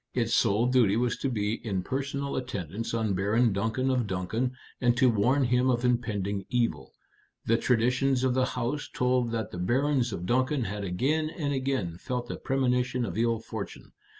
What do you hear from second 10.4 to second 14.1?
had again and again felt a premonition of ill fortune.